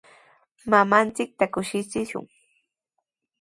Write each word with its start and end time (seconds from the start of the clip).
Mamanchikta 0.73 1.45
kushichishun. 1.57 2.25